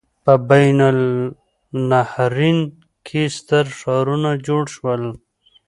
[0.23, 2.59] په بین النهرین
[3.07, 5.03] کې ستر ښارونه جوړ شول.